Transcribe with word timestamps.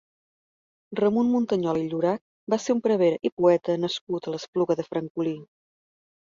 Ramon 0.99 1.27
Muntanyola 1.33 1.83
i 1.83 1.85
Llorach 1.91 2.23
va 2.53 2.59
ser 2.63 2.75
un 2.77 2.81
prevere 2.87 3.19
i 3.29 3.33
poeta 3.43 3.77
nascut 3.83 4.31
a 4.31 4.35
l'Espluga 4.37 4.79
de 4.81 4.89
Francolí. 4.89 5.37